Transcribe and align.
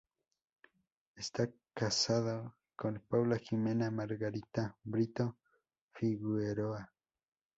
Está 1.15 1.47
casado 1.75 2.55
con 2.75 3.03
Paula 3.07 3.37
Ximena 3.37 3.91
Margarita 3.91 4.75
Brito 4.83 5.37
Figueroa. 5.93 6.91